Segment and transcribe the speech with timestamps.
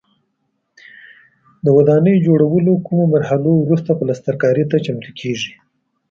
[1.65, 5.51] د ودانۍ جوړولو کومو مرحلو وروسته پلسترکاري ته چمتو کېږي.